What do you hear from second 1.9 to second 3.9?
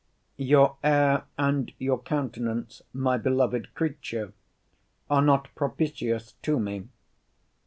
countenance, my beloved